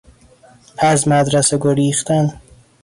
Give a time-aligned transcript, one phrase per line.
[0.79, 2.41] از مدرسه گریختن